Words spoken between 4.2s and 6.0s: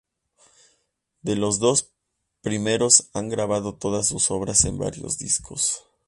obras en varios discos.